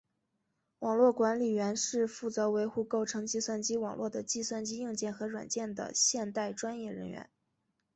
[0.79, 7.29] 网络管理员是负责维护构成计算机网络的计算机硬件和软件的现代专业人员。